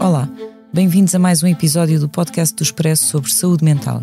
[0.00, 0.26] Olá,
[0.72, 4.02] bem-vindos a mais um episódio do podcast do Expresso sobre saúde mental.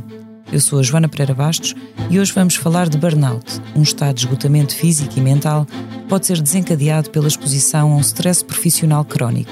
[0.51, 1.73] Eu sou a Joana Pereira Bastos
[2.07, 6.27] e hoje vamos falar de burnout, um estado de esgotamento físico e mental que pode
[6.27, 9.49] ser desencadeado pela exposição a um stress profissional crónico.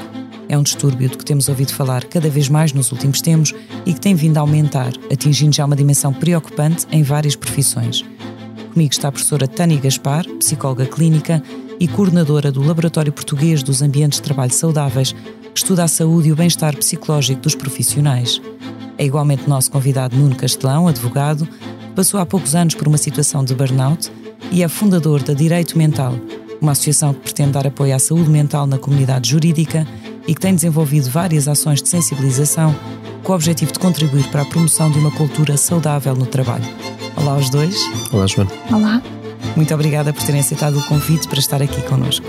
[0.47, 3.51] É um distúrbio de que temos ouvido falar cada vez mais nos últimos tempos
[3.83, 8.05] e que tem vindo a aumentar, atingindo já uma dimensão preocupante em várias profissões.
[8.71, 11.41] Comigo está a professora Tânia Gaspar, psicóloga clínica
[11.79, 15.15] e coordenadora do Laboratório Português dos Ambientes de Trabalho Saudáveis,
[15.55, 18.41] estuda a saúde e o bem-estar psicológico dos profissionais.
[18.97, 23.43] É igualmente nosso convidado Nuno Castelão, advogado, que passou há poucos anos por uma situação
[23.43, 24.11] de burnout
[24.51, 26.13] e é fundador da Direito Mental,
[26.61, 29.87] uma associação que pretende dar apoio à saúde mental na comunidade jurídica
[30.27, 32.75] e que tem desenvolvido várias ações de sensibilização
[33.23, 36.65] com o objetivo de contribuir para a promoção de uma cultura saudável no trabalho.
[37.15, 37.75] Olá aos dois.
[38.11, 38.51] Olá, Joana.
[38.71, 39.01] Olá.
[39.55, 42.25] Muito obrigada por terem aceitado o convite para estar aqui connosco.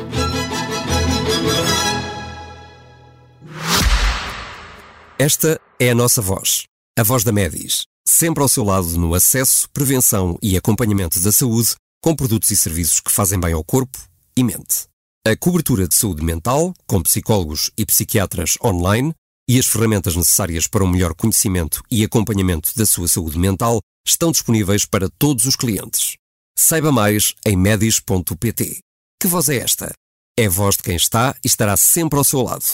[5.19, 6.65] Esta é a nossa voz,
[6.99, 11.75] a voz da Medis, sempre ao seu lado no acesso, prevenção e acompanhamento da saúde,
[12.03, 13.99] com produtos e serviços que fazem bem ao corpo
[14.37, 14.85] e mente.
[15.27, 19.15] A cobertura de saúde mental, com psicólogos e psiquiatras online,
[19.49, 24.31] e as ferramentas necessárias para um melhor conhecimento e acompanhamento da sua saúde mental estão
[24.31, 26.17] disponíveis para todos os clientes.
[26.59, 28.81] Saiba mais em medis.pt.
[29.19, 29.95] Que voz é esta?
[30.39, 32.65] É a voz de quem está e estará sempre ao seu lado.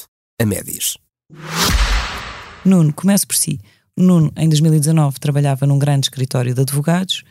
[0.40, 0.96] A Medis.
[2.64, 3.60] Nuno, começo por si.
[3.96, 7.24] Nuno, em 2019, trabalhava num grande escritório de advogados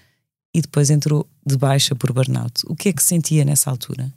[0.53, 2.63] e depois entrou de baixa por burnout.
[2.67, 4.11] O que é que sentia nessa altura?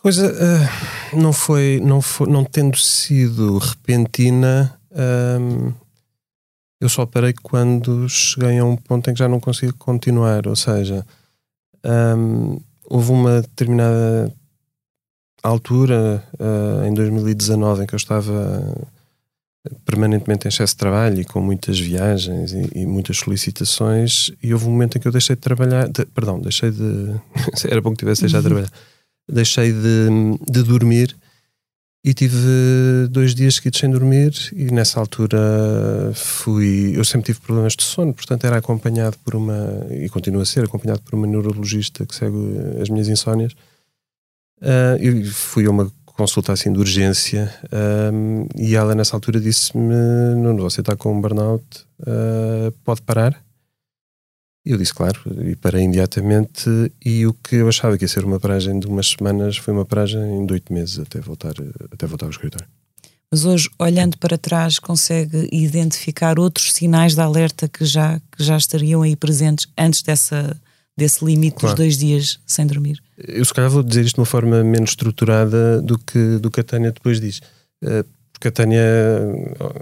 [0.00, 4.78] Coisa ah, não foi, não foi, não tendo sido repentina,
[6.78, 10.46] eu só parei quando cheguei a um ponto em que já não consigo continuar.
[10.46, 11.06] Ou seja,
[11.82, 14.30] ahm, houve uma determinada
[15.42, 18.76] altura, ah, em 2019, em que eu estava
[19.84, 24.66] permanentemente em excesso de trabalho e com muitas viagens e, e muitas solicitações e houve
[24.66, 27.14] um momento em que eu deixei de trabalhar de- perdão, deixei de
[27.68, 28.70] era bom que tivesse deixado de trabalhar
[29.30, 30.08] deixei de,
[30.50, 31.16] de dormir
[32.04, 32.36] e tive
[33.10, 35.38] dois dias seguidos sem dormir e nessa altura
[36.14, 40.46] fui eu sempre tive problemas de sono, portanto era acompanhado por uma, e continua a
[40.46, 42.36] ser acompanhado por uma neurologista que segue
[42.82, 43.54] as minhas insónias
[45.00, 49.94] e fui a uma consulta assim de urgência ahm, e ela nessa altura disse-me
[50.36, 51.64] Nuno, você está com um burnout
[52.06, 53.42] ah, pode parar?
[54.66, 56.70] E eu disse claro, e parei imediatamente
[57.04, 59.84] e o que eu achava que ia ser uma paragem de umas semanas foi uma
[59.84, 61.52] paragem de oito meses até voltar,
[61.92, 62.66] até voltar ao escritório.
[63.30, 68.56] Mas hoje, olhando para trás, consegue identificar outros sinais de alerta que já, que já
[68.56, 70.56] estariam aí presentes antes dessa,
[70.96, 71.74] desse limite Claro.
[71.76, 73.02] dos dois dias sem dormir?
[73.18, 76.60] Eu se calhar vou dizer isto de uma forma menos estruturada do que, do que
[76.60, 77.40] a Tânia depois diz.
[77.82, 78.82] Eh, Porque a Tânia,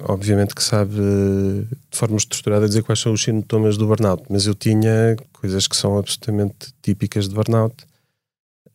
[0.08, 4.46] obviamente, que sabe eh, de forma estruturada dizer quais são os sintomas do burnout, mas
[4.46, 7.74] eu tinha coisas que são absolutamente típicas de burnout.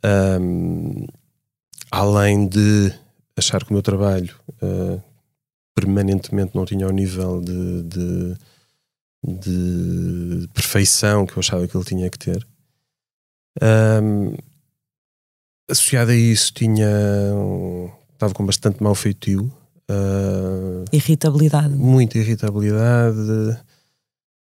[0.03, 1.05] Ahm,
[1.91, 2.91] além de
[3.37, 4.99] achar que o meu trabalho eh,
[5.75, 8.35] permanentemente não tinha o nível de, de,
[9.27, 12.47] de perfeição que eu achava que ele tinha que ter.
[13.61, 14.35] Ahm,
[15.69, 16.87] associado a isso tinha
[17.35, 19.51] um- estava com bastante mau feitio
[19.89, 21.73] ah, Irritabilidade.
[21.73, 23.57] muita irritabilidade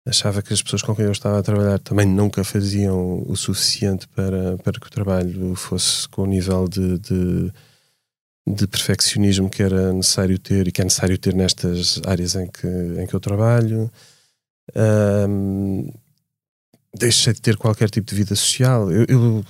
[0.07, 4.07] achava que as pessoas com quem eu estava a trabalhar também nunca faziam o suficiente
[4.09, 7.51] para, para que o trabalho fosse com o nível de, de,
[8.47, 12.67] de perfeccionismo que era necessário ter e que é necessário ter nestas áreas em que,
[12.67, 13.91] em que eu trabalho
[14.75, 15.89] Ahm,
[16.97, 19.45] deixei de ter qualquer tipo de vida social eu, eu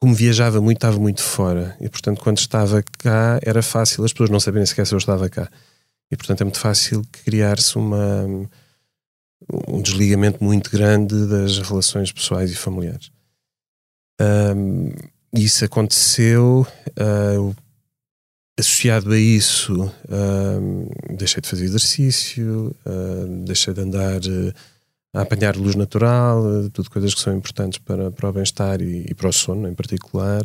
[0.00, 1.76] como viajava muito, estava muito fora.
[1.80, 5.30] E, portanto, quando estava cá, era fácil as pessoas não saberem sequer se eu estava
[5.30, 5.50] cá.
[6.12, 8.26] E, portanto, é muito fácil criar-se uma,
[9.66, 13.10] um desligamento muito grande das relações pessoais e familiares.
[14.20, 14.90] Ahm,
[15.32, 16.66] isso aconteceu.
[16.98, 17.56] ah, eu-
[18.58, 20.86] associado a isso, ahm,
[21.16, 24.52] deixei de fazer exercício, ah, deixei de andar eh,
[25.12, 26.42] a apanhar luz natural,
[26.72, 29.74] tudo coisas que são importantes para, para o bem-estar e, e, para o sono em
[29.74, 30.42] particular.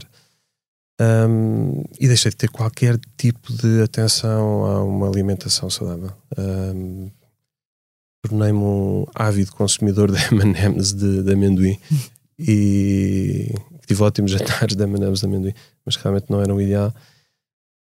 [1.01, 6.11] Um, e deixei de ter qualquer tipo de atenção a uma alimentação saudável.
[6.37, 7.09] Um,
[8.21, 11.79] Tornei-me um ávido consumidor de M&M's de, de amendoim
[12.37, 13.55] e
[13.87, 15.53] tive ótimos jantares de M&M's de amendoim,
[15.85, 16.93] mas realmente não eram o ideal.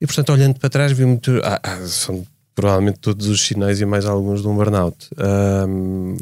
[0.00, 1.40] E portanto, olhando para trás, vi muito.
[1.44, 2.24] Ah, ah, são
[2.54, 5.08] provavelmente todos os sinais e mais alguns de um burnout.
[5.68, 6.16] Um,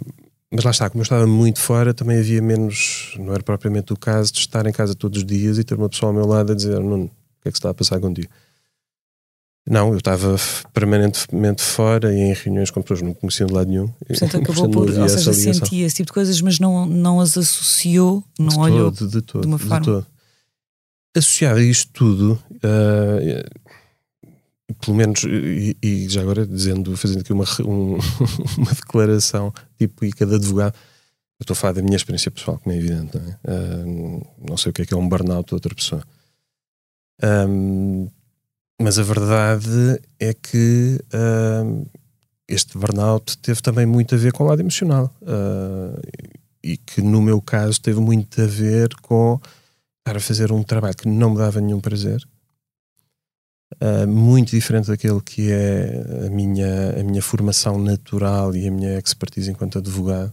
[0.51, 3.97] mas lá está, como eu estava muito fora, também havia menos, não era propriamente o
[3.97, 6.53] caso de estar em casa todos os dias e ter uma pessoa ao meu lado
[6.53, 8.29] a dizer: Nuno, o que é que se está a passar contigo?
[9.69, 10.35] Não, eu estava
[10.73, 13.89] permanentemente fora e em reuniões com pessoas que não conheciam de lado nenhum.
[14.07, 18.25] Portanto, acabou por, ou seja, sentia esse tipo de coisas, mas não, não as associou,
[18.39, 19.81] não de olhou todo, de, todo, de uma forma.
[19.81, 20.07] De todo.
[21.17, 23.65] Associado a isto tudo, uh,
[24.85, 27.99] pelo menos, e, e, já agora dizendo, fazendo aqui uma, um,
[28.59, 32.79] uma declaração típica de advogado, eu estou a falar da minha experiência pessoal, como é
[32.79, 33.39] evidente, não, é?
[33.45, 36.03] Uh, não sei o que é que é um burnout de outra pessoa.
[37.23, 38.09] Um,
[38.81, 41.87] mas a verdade é que uh,
[42.47, 45.15] este burnout teve também muito a ver com o lado emocional.
[45.23, 46.01] Uh,
[46.63, 49.41] e que no meu caso teve muito a ver com
[50.09, 52.27] estar a fazer um trabalho que não me dava nenhum prazer,
[53.75, 58.99] uh, muito diferente daquele que é a minha, a minha formação natural e a minha
[58.99, 60.33] expertise enquanto advogado.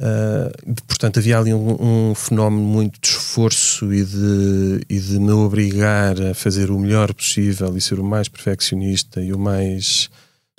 [0.00, 5.30] Uh, portanto, havia ali um, um, fenómeno muito de esforço e de, e de me
[5.30, 10.10] obrigar a fazer o melhor possível e ser o mais perfeccionista e o mais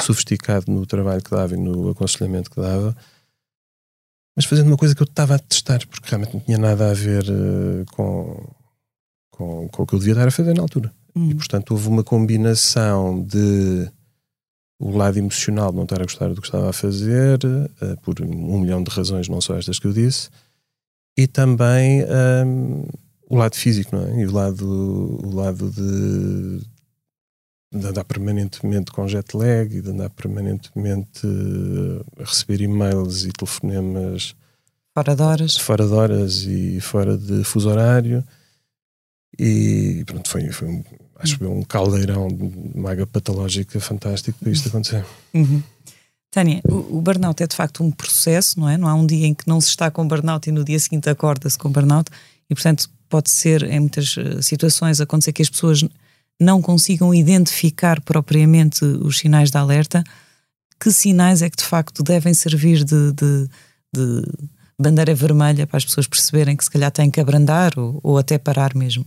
[0.02, 2.96] sofisticado no trabalho que dava e no aconselhamento que dava,
[4.36, 6.94] mas fazendo uma coisa que eu estava a testar, porque realmente não tinha nada a
[6.94, 8.48] ver uh, com,
[9.32, 10.94] com, com o que eu devia estar a fazer na altura.
[11.16, 11.30] Hum.
[11.30, 13.90] E portanto houve uma combinação de
[14.80, 18.20] o lado emocional de não estar a gostar do que estava a fazer, uh, por
[18.22, 20.30] um milhão de razões, não só estas que eu disse,
[21.18, 22.04] e também
[22.46, 22.86] um,
[23.30, 24.22] o lado físico, não é?
[24.22, 26.66] E o lado, o lado de,
[27.74, 31.28] de andar permanentemente com jet lag e de andar permanentemente
[32.20, 34.36] a receber e-mails e telefonemas
[34.94, 38.24] fora de horas, fora de horas e fora de fuso horário.
[39.40, 40.84] E pronto, foi, foi um,
[41.18, 45.04] acho que um caldeirão de maga patológica fantástico para isto acontecer.
[45.34, 45.64] Uhum.
[46.30, 48.78] Tânia, o, o, burnout é de facto um processo, não é?
[48.78, 51.10] Não há um dia em que não se está com burnout e no dia seguinte
[51.10, 52.12] acorda-se com burnout
[52.50, 55.84] e, portanto, pode ser em muitas eh, situações acontecer que as pessoas
[56.40, 60.04] não consigam identificar propriamente os sinais de alerta.
[60.80, 63.48] Que sinais é que de facto devem servir de, de,
[63.94, 64.24] de
[64.80, 68.38] bandeira vermelha para as pessoas perceberem que se calhar têm que abrandar ou, ou até
[68.38, 69.06] parar mesmo?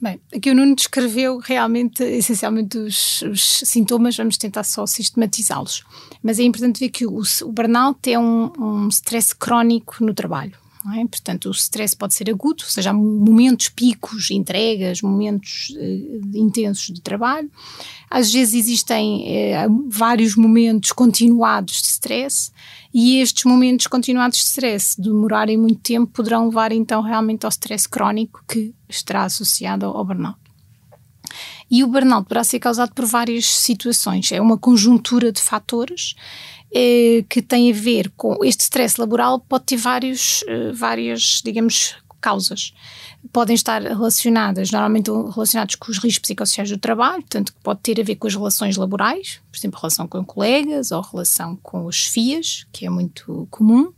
[0.00, 5.84] Bem, aqui o Nuno descreveu realmente, essencialmente, os, os sintomas, vamos tentar só sistematizá-los.
[6.22, 10.54] Mas é importante ver que o, o burnout é um, um stress crónico no trabalho.
[10.96, 11.06] É?
[11.06, 16.86] Portanto, o stress pode ser agudo, ou seja, há momentos picos, entregas, momentos uh, intensos
[16.86, 17.50] de trabalho.
[18.10, 22.50] Às vezes existem uh, vários momentos continuados de stress
[22.94, 27.86] e estes momentos continuados de stress demorarem muito tempo poderão levar então realmente ao stress
[27.86, 30.38] crónico que estará associado ao burnout.
[31.70, 34.32] E o burnout poderá ser causado por várias situações.
[34.32, 36.16] É uma conjuntura de fatores
[36.72, 41.96] eh, que tem a ver com este stress laboral, pode ter vários, eh, várias, digamos,
[42.20, 42.72] causas.
[43.32, 48.00] Podem estar relacionadas, normalmente relacionados com os riscos psicossociais do trabalho, portanto, que pode ter
[48.00, 52.06] a ver com as relações laborais, por exemplo, relação com colegas ou relação com os
[52.06, 53.92] FIAs, que é muito comum.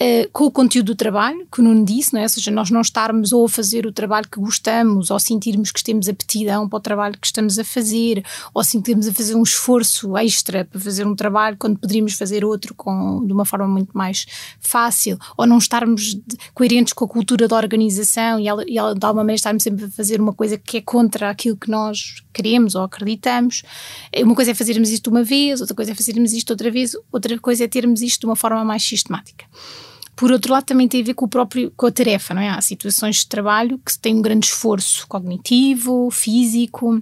[0.00, 2.22] Uh, com o conteúdo do trabalho, que o Nuno disse, não é?
[2.22, 5.82] ou seja, nós não estarmos ou a fazer o trabalho que gostamos, ou sentirmos que
[5.82, 8.24] temos aptidão para o trabalho que estamos a fazer,
[8.54, 12.76] ou sentirmos a fazer um esforço extra para fazer um trabalho quando poderíamos fazer outro
[12.76, 14.24] com, de uma forma muito mais
[14.60, 16.16] fácil, ou não estarmos
[16.54, 19.90] coerentes com a cultura da organização e, ela, e de alguma maneira estarmos sempre a
[19.90, 23.64] fazer uma coisa que é contra aquilo que nós queremos ou acreditamos.
[24.16, 27.36] Uma coisa é fazermos isto uma vez, outra coisa é fazermos isto outra vez, outra
[27.40, 29.44] coisa é termos isto de uma forma mais sistemática.
[30.18, 32.48] Por outro lado, também tem a ver com, o próprio, com a tarefa, não é?
[32.48, 37.00] Há situações de trabalho que têm um grande esforço cognitivo, físico,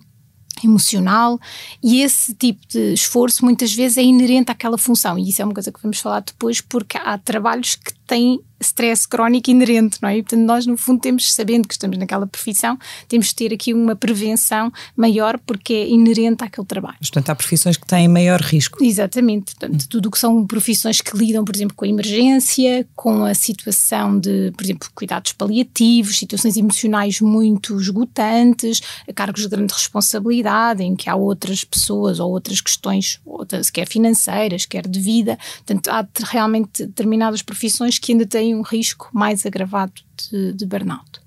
[0.63, 1.41] emocional
[1.83, 5.55] e esse tipo de esforço muitas vezes é inerente àquela função e isso é uma
[5.55, 10.19] coisa que vamos falar depois porque há trabalhos que têm stress crónico inerente, não é?
[10.19, 13.73] E, portanto, nós, no fundo, temos, sabendo que estamos naquela profissão, temos de ter aqui
[13.73, 16.99] uma prevenção maior porque é inerente àquele trabalho.
[17.01, 18.83] Portanto, há profissões que têm maior risco.
[18.83, 19.55] Exatamente.
[19.55, 23.35] Portanto, tudo o que são profissões que lidam, por exemplo, com a emergência, com a
[23.35, 28.81] situação de, por exemplo, cuidados paliativos, situações emocionais muito esgotantes,
[29.15, 34.67] cargos de grande responsabilidade, em que há outras pessoas ou outras questões, outras, quer financeiras,
[34.67, 35.39] quer de vida.
[35.57, 39.93] Portanto, há realmente determinadas profissões que ainda têm têm um risco mais agravado
[40.31, 41.21] de, de burnout.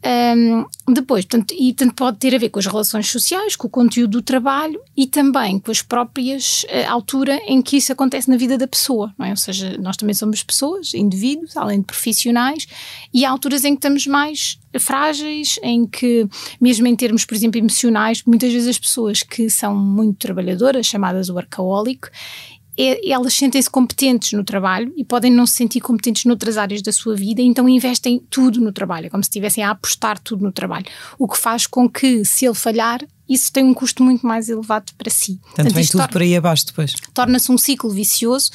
[0.00, 3.70] Um, depois, portanto, e tanto pode ter a ver com as relações sociais, com o
[3.70, 8.36] conteúdo do trabalho e também com as próprias uh, altura em que isso acontece na
[8.36, 9.30] vida da pessoa, não é?
[9.30, 12.66] Ou seja, nós também somos pessoas, indivíduos, além de profissionais,
[13.12, 16.28] e há alturas em que estamos mais frágeis, em que,
[16.60, 21.28] mesmo em termos, por exemplo, emocionais, muitas vezes as pessoas que são muito trabalhadoras, chamadas
[21.28, 22.08] workaholic,
[22.78, 26.92] é, elas sentem-se competentes no trabalho e podem não se sentir competentes noutras áreas da
[26.92, 30.52] sua vida, então investem tudo no trabalho, é como se estivessem a apostar tudo no
[30.52, 30.86] trabalho.
[31.18, 34.92] O que faz com que, se ele falhar, isso tem um custo muito mais elevado
[34.96, 35.40] para si.
[35.42, 36.94] Portanto, vem tudo por aí abaixo depois.
[37.12, 38.50] Torna-se um ciclo vicioso.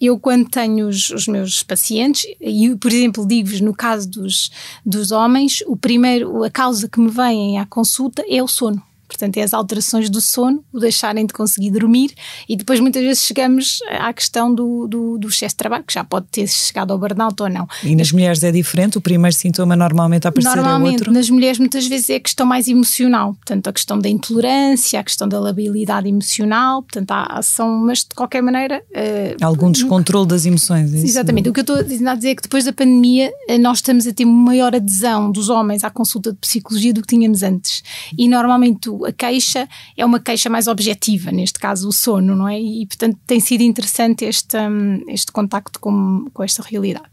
[0.00, 4.50] Eu, quando tenho os, os meus pacientes, e por exemplo, digo-vos no caso dos,
[4.84, 8.82] dos homens, o primeiro, a causa que me vem à consulta é o sono
[9.12, 12.12] Portanto, é as alterações do sono, o deixarem de conseguir dormir
[12.48, 16.02] e depois muitas vezes chegamos à questão do, do, do excesso de trabalho, que já
[16.02, 17.68] pode ter chegado ao burnout ou não.
[17.84, 18.96] E nas mulheres é diferente?
[18.96, 21.12] O primeiro sintoma normalmente aparecer normalmente, é outro?
[21.12, 25.04] nas mulheres muitas vezes é a questão mais emocional, portanto a questão da intolerância, a
[25.04, 28.82] questão da labilidade emocional, portanto há ação, mas de qualquer maneira...
[28.90, 30.94] Uh, Algum descontrole das emoções.
[30.94, 33.78] É exatamente, o que eu estou a dizer é que depois da pandemia eh, nós
[33.78, 37.82] estamos a ter maior adesão dos homens à consulta de psicologia do que tínhamos antes
[38.16, 42.60] e normalmente a queixa é uma queixa mais objetiva, neste caso o sono, não é?
[42.60, 47.11] E, portanto, tem sido interessante este, um, este contacto com, com esta realidade.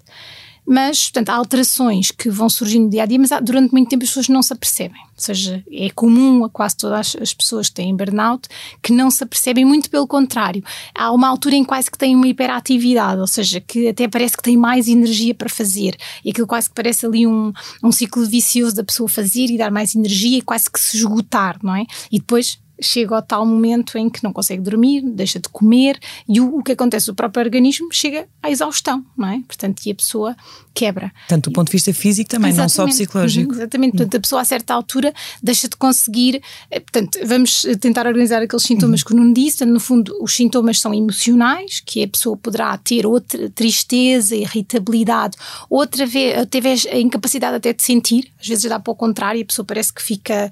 [0.71, 3.89] Mas, portanto, há alterações que vão surgindo no dia a dia, mas há, durante muito
[3.89, 5.01] tempo as pessoas não se apercebem.
[5.01, 8.47] Ou seja, é comum a quase todas as pessoas que têm burnout
[8.79, 10.63] que não se apercebem, muito pelo contrário.
[10.93, 14.43] Há uma altura em quase que têm uma hiperatividade, ou seja, que até parece que
[14.43, 15.97] têm mais energia para fazer.
[16.23, 17.51] E aquilo quase que parece ali um,
[17.83, 21.57] um ciclo vicioso da pessoa fazer e dar mais energia e quase que se esgotar,
[21.63, 21.83] não é?
[22.11, 26.39] E depois chega ao tal momento em que não consegue dormir, deixa de comer e
[26.39, 27.09] o, o que acontece?
[27.11, 29.41] O próprio organismo chega à exaustão, não é?
[29.47, 30.35] Portanto, e a pessoa
[30.73, 31.11] quebra.
[31.27, 33.53] Tanto do ponto de vista físico também, exatamente, não só psicológico.
[33.53, 38.41] Exatamente, portanto, a pessoa a certa altura deixa de conseguir, eh, portanto, vamos tentar organizar
[38.41, 39.07] aqueles sintomas uhum.
[39.07, 43.05] que o Nuno disse, no fundo, os sintomas são emocionais, que a pessoa poderá ter
[43.05, 45.37] outra tristeza, irritabilidade,
[45.69, 49.45] outra vez, teve a incapacidade até de sentir, às vezes dá para o contrário, a
[49.45, 50.49] pessoa parece que fica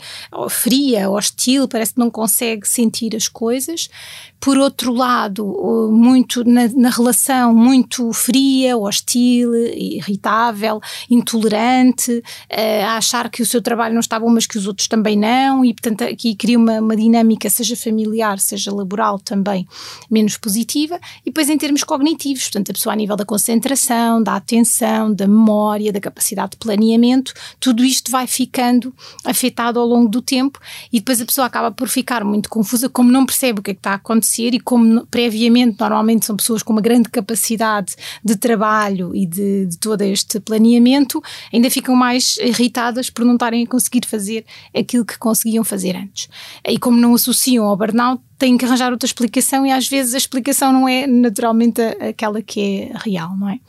[0.50, 3.92] fria, hostil, parece que não consegue sentir as coisas.
[4.40, 5.46] Por outro lado,
[5.92, 10.82] muito na, na relação muito fria, hostil, irritável,
[11.12, 14.88] intolerante, uh, a achar que o seu trabalho não está bom, mas que os outros
[14.88, 19.68] também não, e portanto aqui cria uma, uma dinâmica, seja familiar, seja laboral também,
[20.10, 21.00] menos positiva.
[21.22, 25.28] E depois em termos cognitivos, portanto a pessoa a nível da concentração, da atenção, da
[25.28, 28.92] memória, da capacidade de planeamento, tudo isto vai ficando
[29.24, 30.60] afetado ao longo do tempo
[30.92, 33.72] e depois a pessoa acaba por ficar ficar muito confusa, como não percebe o que
[33.72, 37.96] é que está a acontecer e como previamente normalmente são pessoas com uma grande capacidade
[38.24, 41.22] de trabalho e de, de todo este planeamento,
[41.54, 46.30] ainda ficam mais irritadas por não estarem a conseguir fazer aquilo que conseguiam fazer antes.
[46.66, 50.18] E como não associam ao burnout, têm que arranjar outra explicação e às vezes a
[50.18, 53.60] explicação não é naturalmente aquela que é real, não é?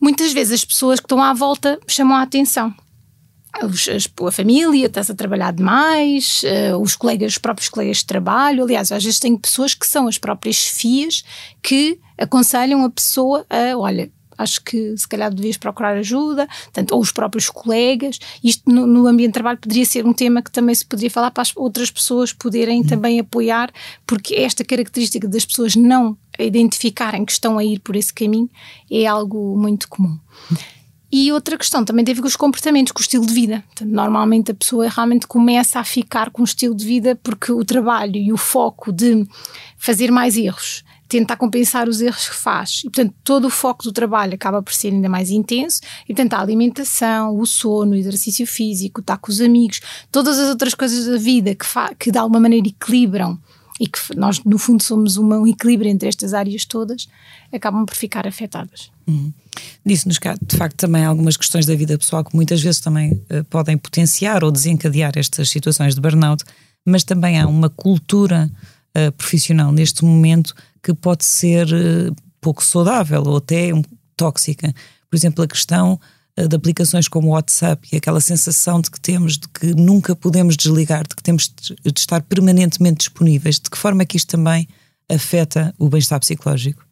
[0.00, 2.74] Muitas vezes as pessoas que estão à volta chamam a atenção
[3.60, 8.64] a família, estás a trabalhar demais, uh, os colegas, os próprios colegas de trabalho.
[8.64, 11.24] Aliás, às vezes tenho pessoas que são as próprias FIAs
[11.62, 17.00] que aconselham a pessoa a, olha, acho que se calhar devias procurar ajuda, tanto, ou
[17.00, 18.18] os próprios colegas.
[18.42, 21.30] Isto no, no, ambiente de trabalho poderia ser um tema que também se poderia falar
[21.30, 22.86] para as outras pessoas poderem uhum.
[22.86, 23.72] também apoiar,
[24.06, 28.50] porque esta característica das pessoas não identificarem que estão a ir por esse caminho
[28.90, 30.18] é algo muito comum.
[31.10, 33.62] E outra questão também tem a ver com os comportamentos, com o estilo de vida.
[33.80, 38.16] Normalmente a pessoa realmente começa a ficar com o estilo de vida porque o trabalho
[38.16, 39.26] e o foco de
[39.78, 42.80] fazer mais erros, tentar compensar os erros que faz.
[42.84, 45.80] E, portanto, todo o foco do trabalho acaba por ser ainda mais intenso.
[46.04, 50.48] E, portanto, a alimentação, o sono, o exercício físico, estar com os amigos, todas as
[50.48, 51.66] outras coisas da vida que,
[52.00, 53.38] que de alguma maneira equilibram
[53.80, 57.08] e que nós, no fundo, somos uma, um equilíbrio entre estas áreas todas,
[57.52, 58.90] acabam por ficar afetadas.
[59.06, 59.32] Uhum.
[59.84, 63.44] Disse-nos cá, de facto, também algumas questões da vida pessoal que muitas vezes também uh,
[63.48, 66.44] podem potenciar ou desencadear estas situações de burnout,
[66.84, 68.50] mas também há uma cultura
[68.96, 73.82] uh, profissional neste momento que pode ser uh, pouco saudável ou até um,
[74.16, 74.74] tóxica.
[75.10, 76.00] Por exemplo, a questão
[76.36, 80.56] de aplicações como o WhatsApp e aquela sensação de que temos de que nunca podemos
[80.56, 83.58] desligar, de que temos de estar permanentemente disponíveis.
[83.58, 84.68] De que forma é que isto também
[85.08, 86.86] afeta o bem-estar psicológico?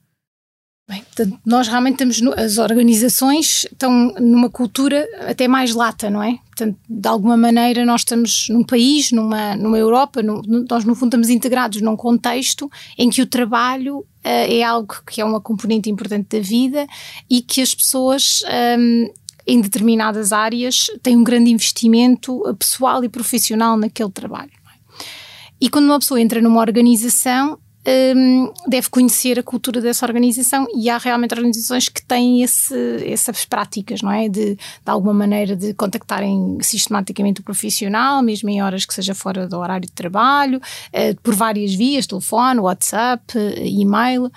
[0.86, 6.38] Bem, portanto, nós realmente temos, as organizações estão numa cultura até mais lata, não é?
[6.44, 11.08] Portanto, de alguma maneira nós estamos num país, numa, numa Europa, no, nós no fundo
[11.08, 15.88] estamos integrados num contexto em que o trabalho uh, é algo que é uma componente
[15.88, 16.86] importante da vida
[17.30, 18.42] e que as pessoas
[18.78, 19.10] um,
[19.46, 24.50] em determinadas áreas têm um grande investimento pessoal e profissional naquele trabalho.
[24.50, 25.04] É?
[25.60, 30.88] E quando uma pessoa entra numa organização, um, deve conhecer a cultura dessa organização e
[30.88, 32.74] há realmente organizações que têm esse,
[33.06, 34.28] essas práticas, não é?
[34.28, 39.46] De, de alguma maneira de contactarem sistematicamente o profissional, mesmo em horas que seja fora
[39.46, 44.32] do horário de trabalho, uh, por várias vias, telefone, WhatsApp, uh, e-mail.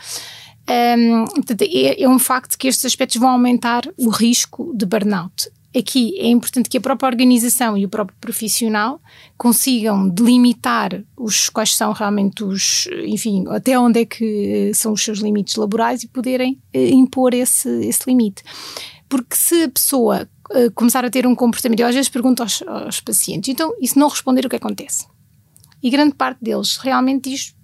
[0.69, 1.25] Um,
[1.62, 6.27] é, é um facto que estes aspectos vão aumentar o risco de burnout aqui é
[6.27, 9.01] importante que a própria organização e o próprio profissional
[9.38, 15.19] consigam delimitar os quais são realmente os, enfim, até onde é que são os seus
[15.19, 18.43] limites laborais e poderem eh, impor esse, esse limite.
[19.07, 22.62] Porque se a pessoa uh, começar a ter um comportamento, eu às vezes pergunto aos,
[22.63, 25.07] aos pacientes, então, e se não responder, o que acontece?
[25.81, 27.55] E grande parte deles realmente diz,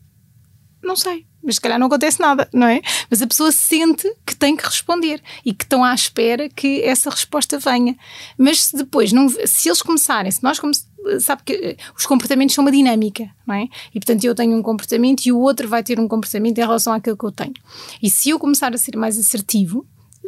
[0.81, 2.81] não sei, mas se calhar não acontece nada, não é?
[3.09, 7.09] Mas a pessoa sente que tem que responder e que estão à espera que essa
[7.09, 7.95] resposta venha.
[8.37, 12.55] Mas se depois, não, se eles começarem, se nós começarmos sabe que eh, os comportamentos
[12.55, 13.67] são uma dinâmica, não é?
[13.93, 16.93] E portanto eu tenho um comportamento e o outro vai ter um comportamento em relação
[16.93, 17.53] àquilo que eu tenho.
[18.01, 19.85] E se eu começar a ser mais assertivo,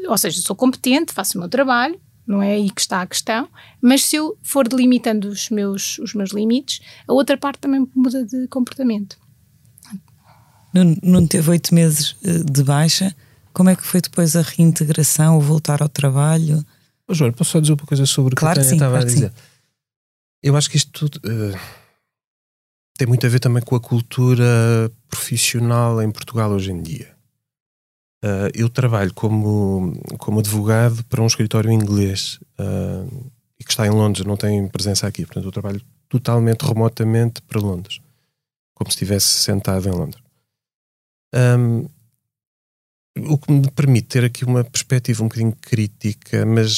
[0.07, 3.47] ou seja, sou competente, faço o meu trabalho, não é aí que está a questão,
[3.81, 8.25] mas se eu for delimitando os meus, os meus limites, a outra parte também muda
[8.25, 9.17] de comportamento.
[11.01, 13.15] Não teve oito meses eh, de baixa.
[13.53, 16.65] Como é que foi depois a reintegração, o voltar ao trabalho?
[17.07, 19.05] Oh, João, posso só dizer uma coisa sobre o claro que a sim, estava claro
[19.05, 19.29] a dizer?
[19.29, 19.35] Sim.
[20.43, 21.57] Eu acho que isto tudo uh,
[22.97, 27.15] tem muito a ver também com a cultura profissional em Portugal hoje em dia.
[28.23, 33.91] Uh, eu trabalho como, como advogado para um escritório inglês uh, e que está em
[33.91, 35.25] Londres, não tem presença aqui.
[35.25, 37.99] Portanto, eu trabalho totalmente remotamente para Londres,
[38.73, 40.24] como se estivesse sentado em Londres.
[41.33, 41.87] Um,
[43.17, 46.75] o que me permite ter aqui uma perspectiva um bocadinho crítica, mas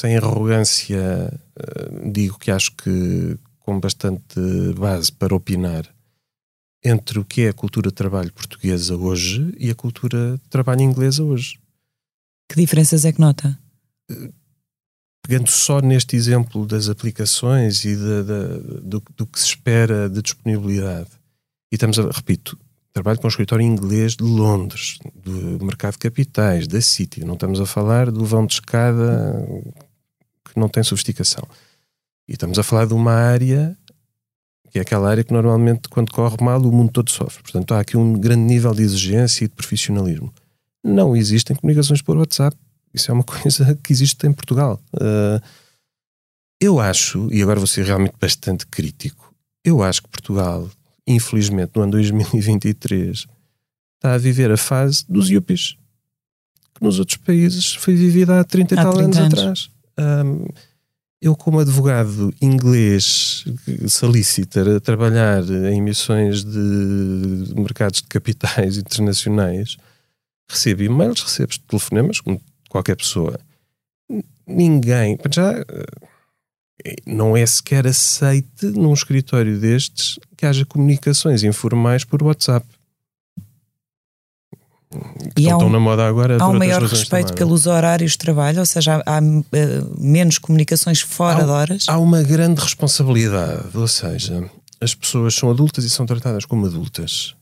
[0.00, 4.40] sem arrogância, uh, digo que acho que com bastante
[4.76, 5.86] base para opinar
[6.84, 10.82] entre o que é a cultura de trabalho portuguesa hoje e a cultura de trabalho
[10.82, 11.58] inglesa hoje.
[12.50, 13.58] Que diferenças é que nota?
[15.22, 18.22] Pegando só neste exemplo das aplicações e de,
[18.82, 21.10] do, do que se espera de disponibilidade,
[21.70, 22.58] e estamos a, repito,
[22.98, 27.24] trabalho com um escritório inglês de Londres, do mercado de capitais, da City.
[27.24, 29.46] Não estamos a falar do vão de escada
[30.44, 31.46] que não tem sofisticação.
[32.26, 33.76] E estamos a falar de uma área
[34.70, 37.42] que é aquela área que normalmente, quando corre mal, o mundo todo sofre.
[37.42, 40.34] Portanto, há aqui um grande nível de exigência e de profissionalismo.
[40.84, 42.54] Não existem comunicações por WhatsApp.
[42.92, 44.78] Isso é uma coisa que existe em Portugal.
[44.92, 45.40] Uh,
[46.60, 49.32] eu acho, e agora vou ser realmente bastante crítico,
[49.64, 50.68] eu acho que Portugal
[51.08, 53.26] infelizmente, no ano 2023,
[53.96, 55.76] está a viver a fase dos yuppies,
[56.74, 59.70] que nos outros países foi vivida há 30 e tal 30 anos, anos, atrás.
[59.98, 60.46] Um,
[61.20, 63.44] eu, como advogado inglês
[63.88, 65.42] solicitor a trabalhar
[65.72, 69.76] em missões de mercados de capitais internacionais,
[70.48, 73.38] recebo e-mails, recebo telefonemas, como qualquer pessoa.
[74.46, 75.52] Ninguém, já
[77.06, 82.66] não é sequer aceite num escritório destes que haja comunicações informais por WhatsApp.
[85.34, 86.38] Que e estão, um, na moda agora.
[86.40, 87.36] Há um maior respeito também, é?
[87.36, 91.84] pelos horários de trabalho, ou seja, há, há uh, menos comunicações fora há, de horas?
[91.88, 94.48] Há uma grande responsabilidade, ou seja,
[94.80, 97.34] as pessoas são adultas e são tratadas como adultas.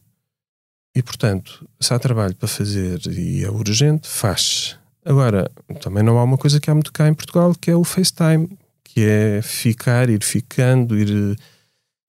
[0.94, 4.76] E, portanto, se há trabalho para fazer e é urgente, faz.
[5.04, 5.48] Agora,
[5.80, 8.48] também não há uma coisa que há muito cá em Portugal, que é o FaceTime
[8.96, 11.38] que é ficar, ir ficando, ir.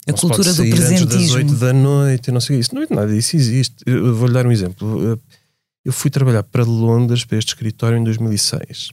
[0.08, 1.06] A cultura do presentismo.
[1.06, 2.74] das 8 da noite, não sei isso.
[2.74, 3.84] Não, nada disso existe.
[3.86, 5.20] Eu vou-lhe dar um exemplo.
[5.84, 8.92] Eu fui trabalhar para Londres, para este escritório, em 2006.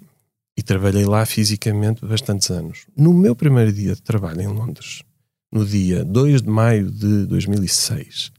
[0.57, 2.85] E trabalhei lá fisicamente bastantes anos.
[2.97, 5.05] No meu primeiro dia de trabalho em Londres,
[5.53, 8.33] no dia 2 de maio de 2006,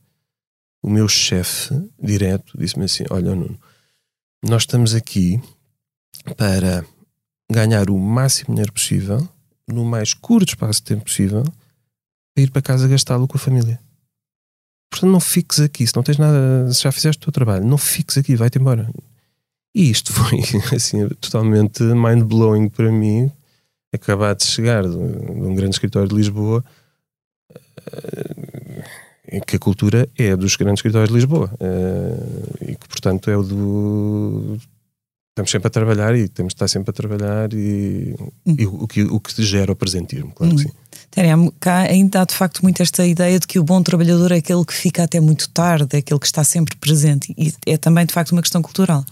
[0.83, 3.57] o meu chefe direto disse-me assim: Olha, Nuno,
[4.43, 5.39] nós estamos aqui
[6.35, 6.83] para
[7.49, 9.25] ganhar o máximo dinheiro possível
[9.67, 11.43] no mais curto espaço de tempo possível,
[12.34, 13.80] para ir para casa gastá-lo com a família.
[14.89, 15.86] Portanto, não fiques aqui.
[15.86, 18.89] Se não tens nada, se já fizeste o teu trabalho, não fiques aqui, vai-te embora.
[19.73, 20.39] E isto foi
[20.73, 23.32] assim, totalmente mind-blowing para mim.
[23.93, 26.63] Acabar de chegar de, um grande escritório de Lisboa,
[29.32, 31.49] em que a cultura é dos grandes escritórios de Lisboa
[32.62, 34.60] e que, portanto, é o do
[35.35, 38.55] estamos sempre a trabalhar e temos de estar sempre a trabalhar e, hum.
[38.57, 40.55] e o, que, o que gera o presentismo, claro hum.
[40.55, 40.69] que sim.
[41.11, 44.37] Tânia, cá ainda há de facto muito esta ideia de que o bom trabalhador é
[44.37, 48.05] aquele que fica até muito tarde, é aquele que está sempre presente e é também
[48.05, 49.03] de facto uma questão cultural.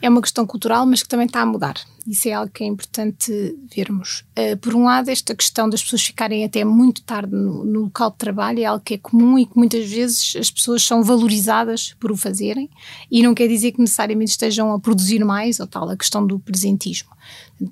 [0.00, 1.76] É uma questão cultural, mas que também está a mudar.
[2.06, 4.24] Isso é algo que é importante vermos.
[4.36, 8.10] Uh, por um lado, esta questão das pessoas ficarem até muito tarde no, no, local
[8.10, 11.94] de trabalho é algo que é comum e que muitas vezes as pessoas são valorizadas
[12.00, 12.68] por o fazerem
[13.10, 16.40] e não quer dizer que necessariamente estejam a produzir mais ou tal, a questão do
[16.40, 17.10] presentismo.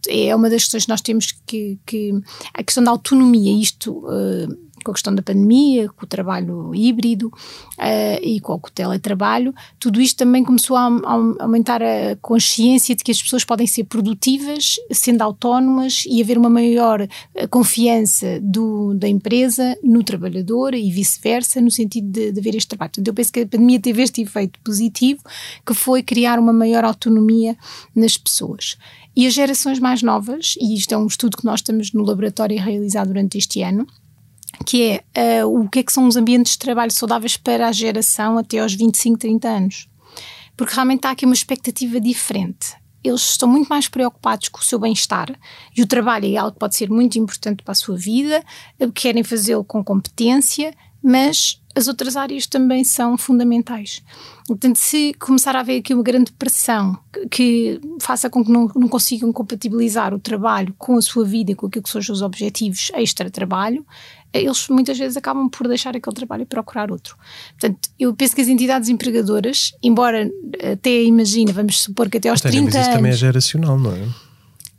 [0.08, 1.76] É uma das questões que nós temos que.
[1.84, 2.12] que
[2.54, 3.92] a questão da autonomia, isto.
[4.06, 9.54] Uh, com a questão da pandemia, com o trabalho híbrido uh, e com o teletrabalho,
[9.78, 13.84] tudo isto também começou a, a, aumentar a consciência de que as pessoas podem ser
[13.84, 20.90] produtivas, sendo autónomas e haver uma maior eh, confiança do, da empresa no trabalhador e
[20.90, 22.90] vice-versa, no sentido de, de ver este trabalho.
[22.90, 25.22] Portanto, eu penso que a pandemia teve este efeito positivo,
[25.66, 27.56] que foi criar uma maior autonomia
[27.94, 28.76] nas pessoas.
[29.14, 32.58] E as gerações mais novas, e isto é um estudo que nós estamos no laboratório
[32.58, 33.86] a realizar durante este ano,
[34.64, 37.72] que é uh, o que é que são os ambientes de trabalho saudáveis para a
[37.72, 39.88] geração até aos 25, 30 anos.
[40.56, 42.74] Porque realmente há aqui uma expectativa diferente.
[43.02, 45.34] Eles estão muito mais preocupados com o seu bem-estar
[45.74, 48.44] e o trabalho é algo que pode ser muito importante para a sua vida,
[48.78, 54.02] eh, querem fazê-lo com competência, mas as outras áreas também são fundamentais.
[54.46, 56.98] Portanto, se começar a haver aqui uma grande pressão
[57.30, 61.54] que, faça com que não, não, consigam compatibilizar o trabalho com a sua vida e
[61.54, 63.86] com aquilo que são os seus objetivos extra-trabalho,
[64.32, 67.16] eles muitas vezes acabam por deixar aquele trabalho e procurar outro.
[67.58, 70.28] Portanto, eu penso que as entidades empregadoras, embora
[70.72, 72.96] até imagina, vamos supor que até aos Entendi, 30 mas isso anos.
[72.96, 74.29] também é geracional, não é?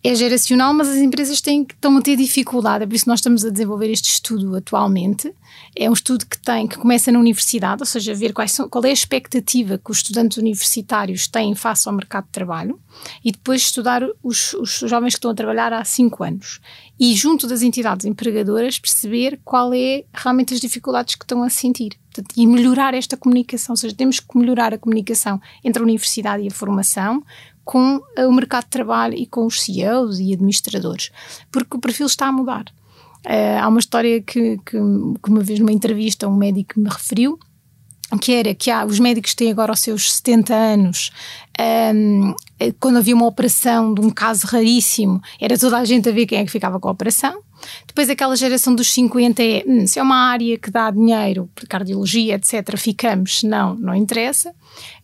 [0.04, 3.20] É geracional, mas as empresas têm, estão a ter dificuldade, é por isso que nós
[3.20, 5.32] estamos a desenvolver este estudo atualmente.
[5.76, 8.90] É um estudo que tem, que começa na universidade, ou seja, ver são, qual é
[8.90, 12.80] a expectativa que os estudantes universitários têm face ao mercado de trabalho
[13.24, 16.60] e depois estudar os, os jovens que estão a trabalhar há cinco anos.
[17.00, 21.98] E junto das entidades empregadoras perceber qual é realmente as dificuldades que estão a sentir.
[22.36, 26.48] e melhorar esta comunicação, ou seja, temos que melhorar a comunicação entre a universidade e
[26.48, 27.24] a formação,
[27.64, 31.12] com eh, o mercado de trabalho e com os CEOs e administradores,
[31.52, 32.66] porque o perfil está a mudar.
[33.26, 37.38] Uh, há uma história que, que, que, uma vez numa entrevista um médico me referiu,
[38.20, 41.12] que era que ah, os médicos têm agora os seus 70 anos,
[41.94, 42.34] um,
[42.80, 46.40] quando havia uma operação de um caso raríssimo, era toda a gente a ver quem
[46.40, 47.42] é que ficava com a operação.
[47.86, 52.36] Depois aquela geração dos 50 é, hum, se é uma área que dá dinheiro, cardiologia,
[52.36, 54.54] etc, ficamos, se não, não interessa.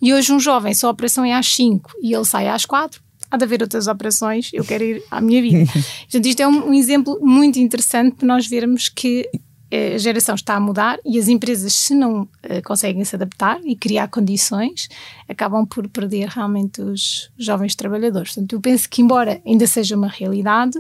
[0.02, 3.02] E hoje um jovem, só a operação é às 5 e ele sai às 4,
[3.30, 5.72] há de haver outras operações, eu quero ir à minha vida.
[6.10, 9.30] Portanto, isto é um, um exemplo muito interessante para nós vermos que
[9.72, 12.30] a geração está a mudar e as empresas, se não uh,
[12.64, 14.88] conseguem se adaptar e criar condições,
[15.28, 18.34] acabam por perder realmente os jovens trabalhadores.
[18.34, 20.80] Portanto, eu penso que, embora ainda seja uma realidade,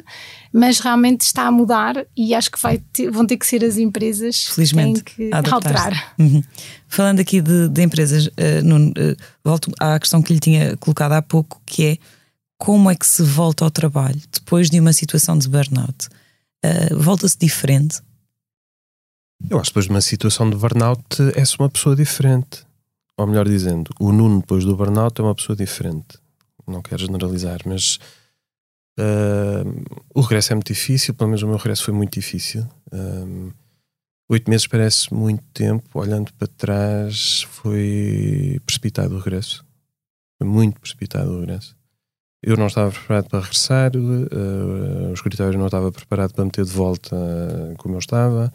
[0.54, 2.60] mas realmente está a mudar e acho que
[2.93, 6.13] ter, vão ter que ser as empresas Felizmente, que têm que alterar.
[6.17, 6.41] Uhum.
[6.88, 11.12] Falando aqui de, de empresas, uh, Nuno, uh, volto à questão que lhe tinha colocado
[11.12, 11.97] há pouco, que é
[12.58, 16.08] como é que se volta ao trabalho depois de uma situação de burnout?
[16.65, 18.00] Uh, Volta-se diferente?
[19.50, 22.65] Eu acho que depois de uma situação de burnout és uma pessoa diferente.
[23.15, 26.17] Ou melhor dizendo, o Nuno depois do burnout é uma pessoa diferente.
[26.67, 27.97] Não quero generalizar, mas
[29.00, 32.67] uh, o regresso é muito difícil, pelo menos o meu regresso foi muito difícil.
[32.91, 33.52] Um,
[34.30, 39.65] oito meses parece muito tempo, olhando para trás, foi precipitado o regresso.
[40.38, 41.76] Foi muito precipitado o regresso.
[42.43, 46.71] Eu não estava preparado para regressar, uh, o escritório não estava preparado para meter de
[46.71, 47.15] volta
[47.78, 48.52] como eu estava.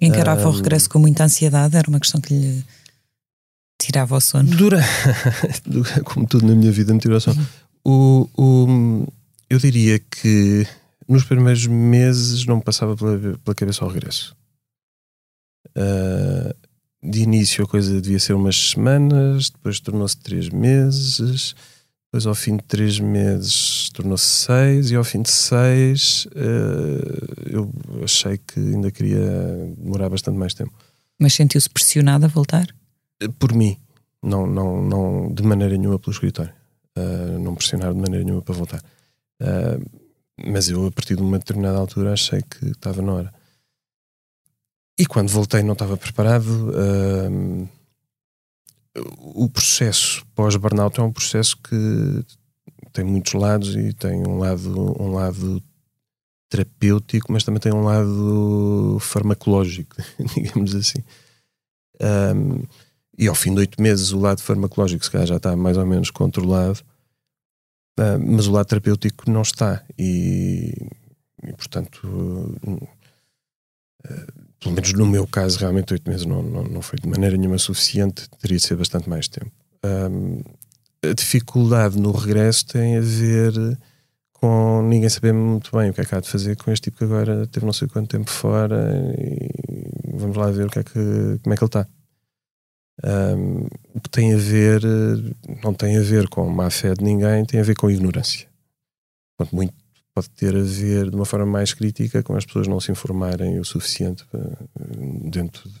[0.00, 1.76] Encarava um, o regresso com muita ansiedade?
[1.76, 2.64] Era uma questão que lhe
[3.80, 4.48] tirava o sono?
[4.48, 4.82] Dura,
[6.04, 7.46] como tudo na minha vida me tirou o sono.
[7.84, 9.12] O, o,
[9.48, 10.66] eu diria que
[11.08, 14.36] nos primeiros meses não me passava pela, pela cabeça ao regresso.
[15.76, 16.54] Uh,
[17.02, 21.54] de início a coisa devia ser umas semanas, depois tornou-se três meses,
[22.06, 27.72] depois ao fim de três meses tornou-se seis e ao fim de seis uh, eu
[28.04, 30.72] achei que ainda queria demorar bastante mais tempo.
[31.18, 32.68] Mas sentiu-se pressionado a voltar?
[33.20, 33.76] Eh, por mim,
[34.22, 36.52] não, não, não de maneira nenhuma pelo escritório.
[36.96, 38.80] Uh, não pressionar de maneira nenhuma para voltar.
[39.42, 40.00] Uh,
[40.46, 43.34] mas eu, a partir de uma determinada altura, achei que estava na hora.
[44.96, 46.72] E quando voltei, não estava preparado.
[49.18, 52.24] o processo pós-burnout é um processo que
[52.98, 55.62] tem muitos lados e tem um lado, um lado
[56.50, 59.94] terapêutico, mas também tem um lado farmacológico,
[60.34, 60.98] digamos assim.
[62.00, 62.64] Um,
[63.16, 65.86] e ao fim de oito meses, o lado farmacológico, se calhar, já está mais ou
[65.86, 66.80] menos controlado,
[68.20, 69.84] mas o lado terapêutico não está.
[69.96, 70.74] E,
[71.44, 72.00] e portanto,
[72.66, 72.88] uh,
[74.58, 77.58] pelo menos no meu caso, realmente oito meses não, não, não, foi de maneira nenhuma
[77.58, 79.52] suficiente, teria de ser bastante mais tempo.
[79.84, 80.42] Um,
[81.02, 83.52] a dificuldade no regresso tem a ver
[84.32, 86.98] com ninguém saber muito bem o que é que há de fazer com este tipo
[86.98, 90.84] que agora teve não sei quanto tempo fora e vamos lá ver o que é
[90.84, 91.86] que, como é que ele está.
[93.04, 94.82] Um, o que tem a ver,
[95.62, 98.48] não tem a ver com má fé de ninguém, tem a ver com ignorância.
[99.36, 99.74] Portanto, muito
[100.14, 103.60] pode ter a ver de uma forma mais crítica com as pessoas não se informarem
[103.60, 104.24] o suficiente
[105.30, 105.80] dentro de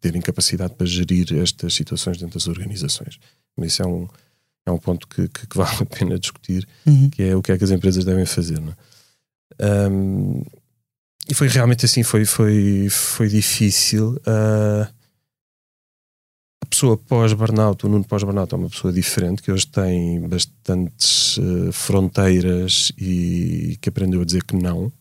[0.00, 3.20] terem capacidade para gerir estas situações dentro das organizações.
[3.56, 4.08] Mas isso é um,
[4.66, 7.10] é um ponto que, que, que vale a pena discutir, uhum.
[7.10, 8.58] que é o que é que as empresas devem fazer.
[9.58, 9.88] É?
[9.88, 10.42] Um,
[11.28, 14.20] e foi realmente assim, foi, foi, foi difícil.
[14.26, 14.88] Uh,
[16.62, 21.72] a pessoa pós-burnout, o Nuno pós-burnout é uma pessoa diferente, que hoje tem bastantes uh,
[21.72, 24.92] fronteiras e que aprendeu a dizer que não.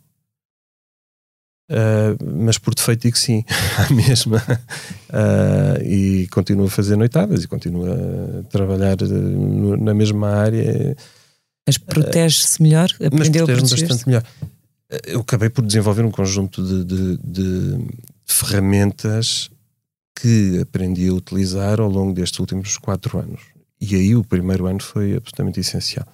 [1.70, 3.46] Uh, mas por defeito digo sim,
[3.78, 4.38] à mesma.
[5.10, 7.96] Uh, e continua a fazer noitadas e continua
[8.40, 10.98] a trabalhar no, na mesma área.
[11.68, 12.90] Mas protege-se melhor?
[12.94, 14.24] Aprendeu mas protege bastante melhor.
[15.06, 17.88] Eu acabei por desenvolver um conjunto de, de, de,
[18.26, 19.52] ferramentas
[20.20, 23.42] que aprendi a utilizar ao longo destes últimos quatro anos.
[23.80, 26.08] E aí o primeiro ano foi absolutamente essencial.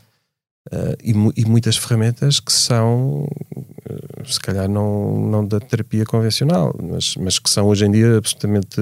[0.71, 3.29] Uh, e, e, muitas ferramentas que são,
[4.27, 8.79] se calhar, não, não da terapia convencional, mas, mas que são hoje em dia absolutamente,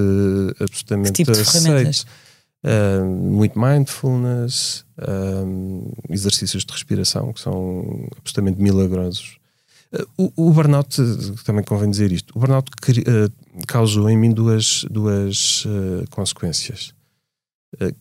[0.60, 2.06] absolutamente que tipo aceites.
[2.64, 4.86] Uh, muito mindfulness,
[6.08, 9.36] exercícios de respiração que são absolutamente milagrosos.
[10.16, 10.96] o, o burnout,
[11.44, 12.70] também convém dizer isto, o burnout
[13.66, 15.66] causou em mim duas, duas
[16.08, 16.94] consequências.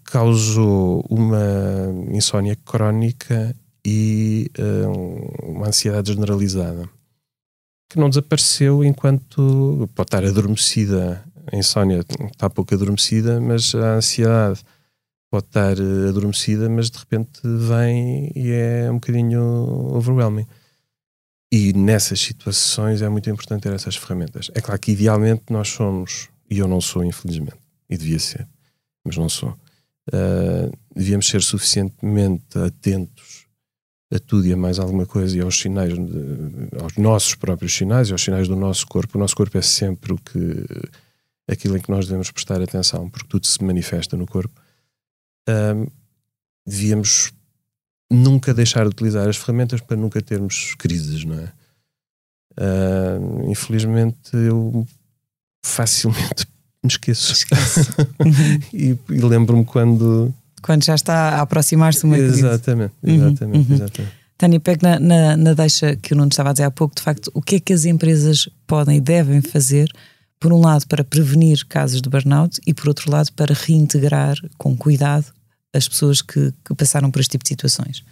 [0.06, 3.54] causou uma insónia crónica
[3.86, 6.90] e uh, uma ansiedade generalizada
[7.90, 11.24] que não desapareceu enquanto pode estar adormecida.
[11.52, 14.62] A insónia está pouco adormecida, mas a ansiedade
[15.30, 19.42] pode estar eh, adormecida, mas de repente vem e é um bocadinho
[19.96, 20.46] overwhelming.
[21.52, 24.52] E nessas situações é muito importante ter essas ferramentas.
[24.54, 27.58] É claro que idealmente nós somos, e eu não sou, infelizmente,
[27.90, 28.48] e devia ser,
[29.04, 33.33] mas não sou, uh, devíamos ser suficientemente atentos
[34.14, 38.10] a tudo e a mais alguma coisa e aos sinais, de, aos nossos próprios sinais
[38.10, 39.18] e aos sinais do nosso corpo.
[39.18, 40.66] O nosso corpo é sempre o que
[41.50, 44.54] aquilo em que nós devemos prestar atenção, porque tudo se manifesta no corpo.
[45.50, 45.88] Um,
[46.66, 47.34] devíamos
[48.12, 51.52] nunca deixar de utilizar as ferramentas para nunca termos crises, não é?
[52.56, 54.88] Uh, infelizmente eu
[55.66, 56.46] facilmente
[56.84, 57.46] me esqueço.
[58.72, 62.40] e, e lembro-me quando quando já está a aproximar-se uma crise.
[62.40, 63.76] Exatamente, exatamente, uhum, uhum.
[63.76, 64.24] exatamente.
[64.38, 67.02] Tânia, pego na, na, na, deixa que o Nuno estava a dizer há pouco, de
[67.02, 69.92] facto, o que é que as empresas podem e devem fazer,
[70.40, 74.76] por um lado, para prevenir casos de burnout e, por outro lado, para reintegrar com
[74.76, 75.28] cuidado
[75.74, 78.04] as pessoas que, que passaram por este tipo de situações?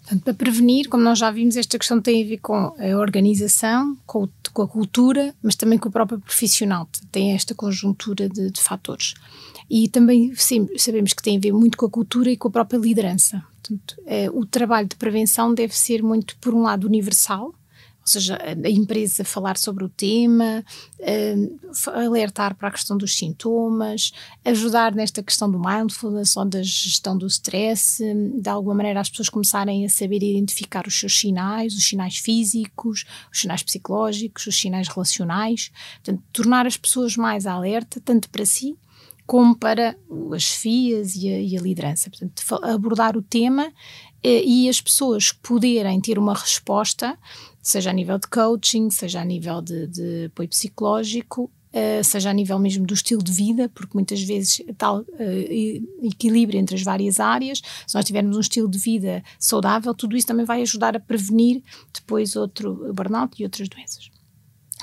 [0.00, 3.96] Portanto, para prevenir, como nós já vimos, esta questão tem a ver com a organização,
[4.04, 6.86] com, com a cultura, mas também com o próprio profissional.
[7.10, 9.14] Tem esta conjuntura de, de fatores.
[9.68, 12.50] E também sim, sabemos que tem a ver muito com a cultura e com a
[12.50, 13.42] própria liderança.
[13.60, 17.54] Portanto, é, o trabalho de prevenção deve ser muito, por um lado, universal,
[18.04, 20.62] ou seja, a empresa falar sobre o tema,
[21.00, 24.12] uh, alertar para a questão dos sintomas,
[24.44, 28.04] ajudar nesta questão do mindfulness ou da gestão do stress,
[28.38, 33.06] de alguma maneira as pessoas começarem a saber identificar os seus sinais, os sinais físicos,
[33.32, 38.76] os sinais psicológicos, os sinais relacionais, portanto, tornar as pessoas mais alerta, tanto para si
[39.26, 39.96] como para
[40.34, 42.10] as FIAs e a, e a liderança.
[42.10, 43.72] Portanto, abordar o tema
[44.22, 47.18] eh, e as pessoas poderem ter uma resposta,
[47.62, 52.32] seja a nível de coaching, seja a nível de, de apoio psicológico, Uh, seja a
[52.32, 57.18] nível mesmo do estilo de vida, porque muitas vezes tal uh, equilíbrio entre as várias
[57.18, 61.00] áreas, se nós tivermos um estilo de vida saudável, tudo isso também vai ajudar a
[61.00, 64.08] prevenir depois outro burnout e outras doenças.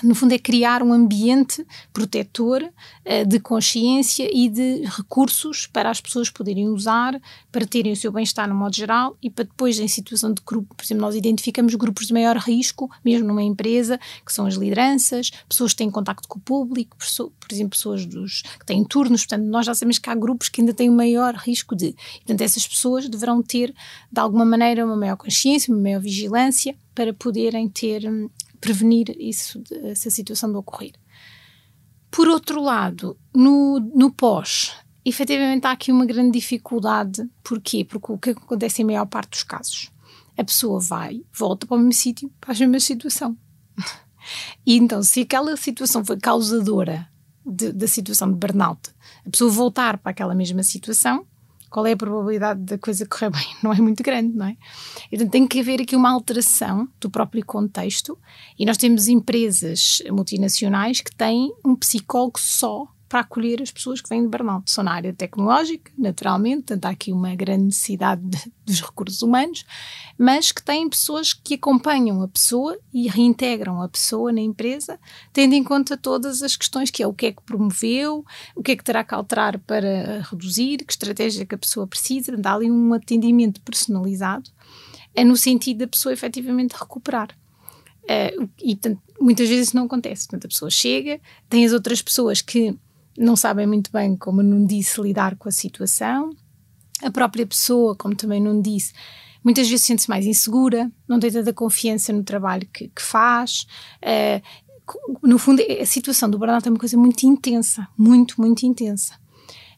[0.03, 6.01] No fundo, é criar um ambiente protetor uh, de consciência e de recursos para as
[6.01, 7.19] pessoas poderem usar,
[7.51, 10.75] para terem o seu bem-estar no modo geral e para depois, em situação de grupo,
[10.75, 15.31] por exemplo, nós identificamos grupos de maior risco, mesmo numa empresa, que são as lideranças,
[15.47, 19.45] pessoas que têm contacto com o público, por exemplo, pessoas dos, que têm turnos, portanto,
[19.47, 21.95] nós já sabemos que há grupos que ainda têm o maior risco de.
[22.17, 23.73] Portanto, essas pessoas deverão ter,
[24.11, 28.29] de alguma maneira, uma maior consciência, uma maior vigilância para poderem ter hum,
[28.61, 30.93] prevenir isso, essa situação de ocorrer.
[32.09, 37.27] Por outro lado, no, no pós, efetivamente há aqui uma grande dificuldade.
[37.43, 37.83] Porquê?
[37.83, 39.91] Porque o que acontece em maior parte dos casos?
[40.37, 43.37] A pessoa vai, volta para o mesmo sítio, para a mesma situação.
[44.63, 47.09] E então, se aquela situação foi causadora
[47.43, 48.91] de, da situação de burnout,
[49.25, 51.25] a pessoa voltar para aquela mesma situação,
[51.71, 53.47] qual é a probabilidade da coisa correr bem?
[53.63, 54.57] Não é muito grande, não é?
[55.09, 58.17] Então tem que haver aqui uma alteração do próprio contexto
[58.59, 64.07] e nós temos empresas multinacionais que têm um psicólogo só para acolher as pessoas que
[64.07, 64.71] vêm de burnout.
[64.71, 69.65] São na área tecnológica, naturalmente, portanto há aqui uma grande necessidade de, dos recursos humanos,
[70.17, 74.97] mas que têm pessoas que acompanham a pessoa e reintegram a pessoa na empresa,
[75.33, 78.23] tendo em conta todas as questões que é o que é que promoveu,
[78.55, 82.37] o que é que terá que alterar para reduzir, que estratégia que a pessoa precisa,
[82.37, 84.49] dá ali um atendimento personalizado,
[85.13, 87.37] é no sentido da pessoa efetivamente recuperar.
[88.03, 90.27] Uh, e portanto, muitas vezes isso não acontece.
[90.27, 91.19] Portanto, a pessoa chega,
[91.49, 92.73] tem as outras pessoas que
[93.17, 96.31] não sabem muito bem, como não disse, lidar com a situação.
[97.01, 98.93] A própria pessoa, como também não disse,
[99.43, 103.65] muitas vezes sente-se mais insegura, não tem tanta confiança no trabalho que, que faz.
[104.01, 104.41] Uh,
[105.23, 109.19] no fundo, a situação do burnout é uma coisa muito intensa, muito, muito intensa.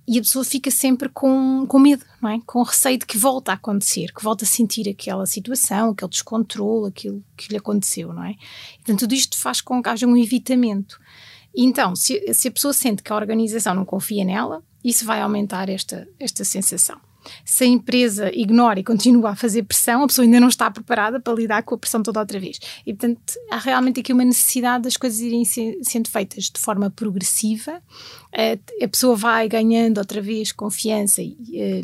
[0.05, 2.39] E a pessoa fica sempre com, com medo, não é?
[2.45, 6.89] com receio de que volte a acontecer, que volte a sentir aquela situação, aquele descontrole,
[6.89, 8.35] aquilo que lhe aconteceu, não é?
[8.81, 10.99] Então, tudo isto faz com que haja um evitamento.
[11.55, 15.69] Então, se, se a pessoa sente que a organização não confia nela, isso vai aumentar
[15.69, 16.99] esta, esta sensação.
[17.45, 21.19] Se a empresa ignora e continua a fazer pressão, a pessoa ainda não está preparada
[21.19, 22.59] para lidar com a pressão toda outra vez.
[22.85, 26.89] E, portanto, há realmente aqui uma necessidade das coisas irem ser, sendo feitas de forma
[26.89, 27.81] progressiva.
[28.33, 31.35] A, a pessoa vai ganhando outra vez confiança uh,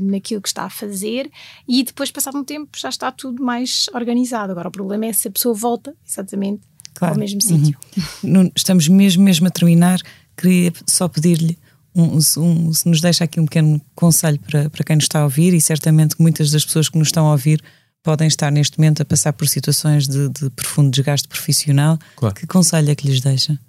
[0.01, 1.31] naquilo que está a fazer
[1.67, 4.51] e depois, passado um tempo, já está tudo mais organizado.
[4.51, 7.15] Agora, o problema é se a pessoa volta exatamente claro.
[7.15, 7.77] ao mesmo sítio.
[8.23, 8.51] Uhum.
[8.55, 9.99] Estamos mesmo, mesmo a terminar.
[10.35, 11.57] Queria só pedir-lhe
[11.95, 15.23] um, um, se nos deixa aqui um pequeno conselho para, para quem nos está a
[15.23, 17.61] ouvir, e certamente muitas das pessoas que nos estão a ouvir
[18.03, 21.99] podem estar neste momento a passar por situações de, de profundo desgaste profissional.
[22.15, 22.35] Claro.
[22.35, 23.59] Que conselho é que lhes deixa?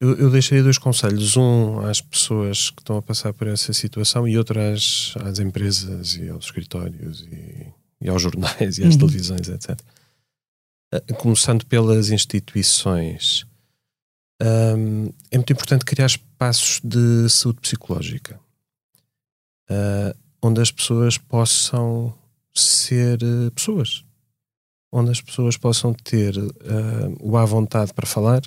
[0.00, 1.36] Eu, eu deixei dois conselhos.
[1.36, 6.16] Um às pessoas que estão a passar por essa situação e outro às, às empresas
[6.16, 7.66] e aos escritórios e,
[8.00, 9.00] e aos jornais e às uhum.
[9.00, 9.80] televisões, etc.
[10.92, 13.46] Eh, começando pelas instituições,
[14.42, 18.38] um, é muito importante criar espaços de saúde psicológica
[19.70, 22.12] uh, onde as pessoas possam
[22.52, 24.04] ser uh, pessoas,
[24.92, 26.50] onde as pessoas possam ter uh,
[27.20, 28.42] o à vontade para falar,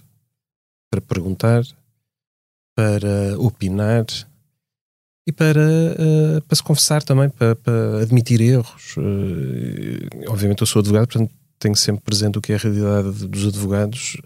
[0.91, 1.63] para perguntar,
[2.75, 4.05] para opinar
[5.27, 8.95] e para, uh, para se confessar também, para, para admitir erros.
[10.27, 14.17] Obviamente, eu sou advogado, portanto, tenho sempre presente o que é a realidade dos advogados.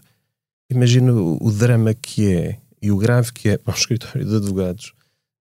[0.70, 4.92] Imagino o drama que é e o grave que é para um escritório de advogados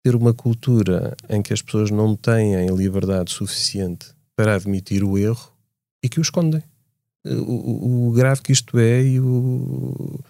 [0.04, 5.52] ter uma cultura em que as pessoas não têm liberdade suficiente para admitir o erro
[6.04, 6.62] e que o escondem.
[7.26, 10.24] O, o, grave que isto é e o,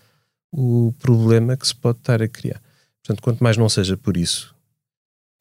[0.54, 2.62] o problema que se pode estar a criar.
[3.04, 4.56] Portanto, quanto mais não seja por isso,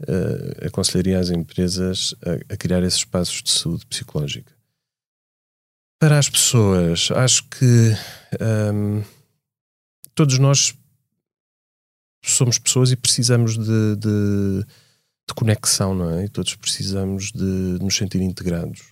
[0.03, 4.53] uh, aconselharia as empresas a, a criar esses espaços de saúde psicológica
[6.05, 7.97] para as pessoas, acho que
[8.75, 9.03] um,
[10.14, 10.75] todos nós
[12.23, 14.67] somos pessoas e precisamos de, de,
[15.27, 16.27] de, conexão, não é?
[16.27, 18.83] E todos precisamos de nos sentir integrados.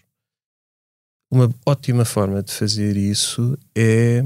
[1.30, 4.24] Uma ótima forma de fazer isso é,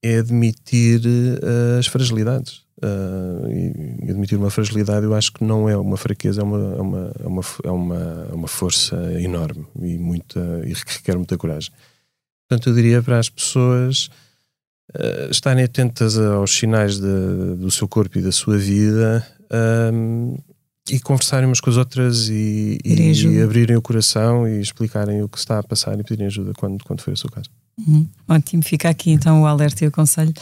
[0.00, 2.62] é admitir uh, as fragilidades.
[2.80, 3.50] Uh,
[4.06, 7.12] e admitir uma fragilidade eu acho que não é uma fraqueza, é uma, é uma,
[7.18, 7.70] é uma, é
[8.32, 11.72] uma, é força enorme e, muita, e requer muita coragem.
[12.48, 14.08] Portanto, eu diria para as pessoas
[14.94, 19.26] uh, estarem atentas aos sinais de, do seu corpo e da sua vida
[19.92, 20.36] um,
[20.90, 25.36] e conversarem umas com as outras e, e abrirem o coração e explicarem o que
[25.36, 27.50] está a passar e pedirem ajuda quando, quando for o seu caso.
[27.86, 28.08] Uhum.
[28.26, 30.32] Ótimo, fica aqui então o alerta e o conselho.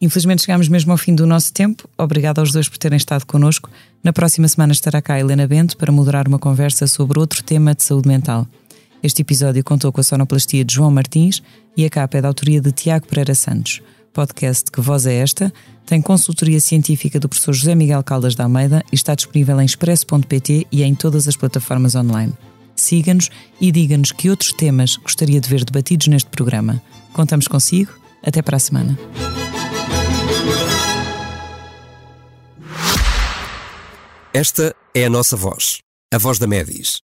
[0.00, 1.88] Infelizmente chegamos mesmo ao fim do nosso tempo.
[1.96, 3.70] Obrigado aos dois por terem estado connosco.
[4.02, 7.74] Na próxima semana estará cá a Helena Bento para moderar uma conversa sobre outro tema
[7.74, 8.46] de saúde mental.
[9.04, 11.42] Este episódio contou com a sonoplastia de João Martins
[11.76, 13.82] e a capa é da autoria de Tiago Pereira Santos.
[14.14, 15.52] podcast Que Voz é Esta
[15.84, 20.66] tem consultoria científica do professor José Miguel Caldas da Almeida e está disponível em expresso.pt
[20.72, 22.32] e em todas as plataformas online.
[22.74, 23.28] Siga-nos
[23.60, 26.80] e diga-nos que outros temas gostaria de ver debatidos neste programa.
[27.12, 27.92] Contamos consigo.
[28.22, 28.98] Até para a semana.
[34.32, 37.03] Esta é a nossa voz, a voz da Medis,